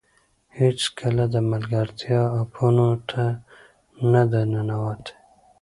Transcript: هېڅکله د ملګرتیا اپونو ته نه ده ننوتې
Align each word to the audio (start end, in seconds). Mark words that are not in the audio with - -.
هېڅکله 0.59 1.23
د 1.33 1.35
ملګرتیا 1.51 2.21
اپونو 2.41 2.89
ته 3.09 3.23
نه 4.11 4.23
ده 4.31 4.41
ننوتې 4.51 5.13